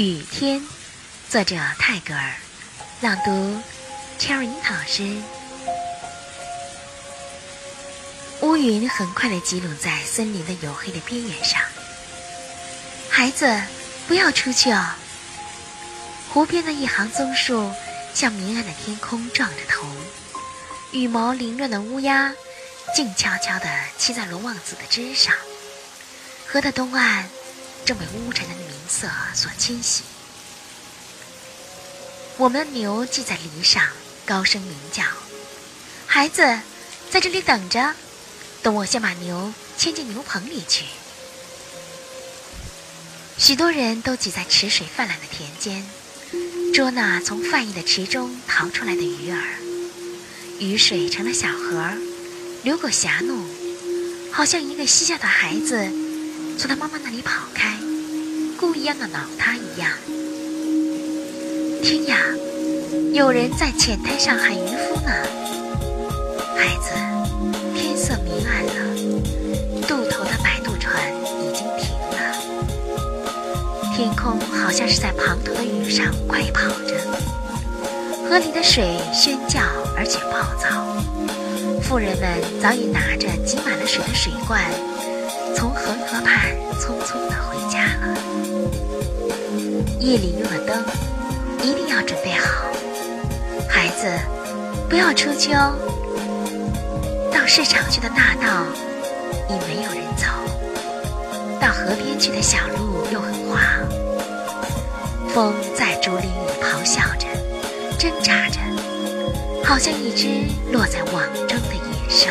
[0.00, 0.66] 雨天，
[1.28, 2.32] 作者泰戈尔，
[3.02, 3.60] 朗读
[4.18, 5.20] Cherry 老师。
[8.40, 11.60] 乌云很快的积拢在森林的黝黑的边缘上。
[13.10, 13.60] 孩子，
[14.08, 14.82] 不要出去哦。
[16.30, 17.70] 湖边的一行棕树
[18.14, 19.84] 向明暗的天空撞着头，
[20.92, 22.32] 羽毛凌乱的乌鸦
[22.96, 25.34] 静悄悄地栖在龙王子的枝上。
[26.46, 27.28] 河的东岸。
[27.90, 30.04] 正被乌沉的明色所侵袭。
[32.36, 33.82] 我们的牛系在篱上，
[34.24, 35.02] 高声鸣叫。
[36.06, 36.60] 孩子，
[37.10, 37.92] 在这里等着，
[38.62, 40.84] 等我先把牛牵进牛棚里去。
[43.36, 45.84] 许多人都挤在池水泛滥的田间，
[46.72, 49.42] 捉那从泛溢的池中逃出来的鱼儿。
[50.60, 51.90] 雨水成了小河，
[52.62, 53.44] 流过狭路，
[54.30, 55.90] 好像一个嬉笑的孩子。
[56.60, 57.78] 从他妈妈那里跑开，
[58.58, 59.90] 故意要挠他一样。
[61.82, 62.18] 听呀，
[63.14, 65.10] 有人在浅滩上喊渔夫呢。
[66.54, 66.92] 孩子，
[67.74, 68.74] 天色明暗了，
[69.88, 70.94] 渡头的摆渡船
[71.40, 72.20] 已经停了。
[73.96, 76.94] 天空好像是在滂沱的雨上快跑着，
[78.28, 79.62] 河里的水喧叫
[79.96, 80.84] 而且暴躁。
[81.80, 82.28] 妇人们
[82.60, 84.62] 早已拿着挤满了水的水罐。
[85.52, 88.16] 从恒河畔匆匆地回家了。
[89.98, 90.82] 夜里用的灯
[91.62, 92.64] 一定要准备好。
[93.68, 94.08] 孩子，
[94.88, 95.74] 不要出去哦。
[97.30, 98.64] 到市场去的大道
[99.48, 100.24] 已没有人走，
[101.60, 103.60] 到河边去的小路又很滑。
[105.28, 107.26] 风在竹林里咆哮着，
[107.98, 108.58] 挣扎着，
[109.62, 110.26] 好像一只
[110.72, 112.30] 落在网中的野兽。